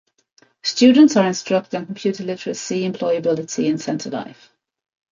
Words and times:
Students 0.63 1.15
are 1.15 1.27
instructed 1.27 1.77
on 1.77 1.85
computer 1.85 2.23
literacy, 2.23 2.89
employability, 2.89 3.69
and 3.69 3.79
center 3.79 4.09
life. 4.09 4.49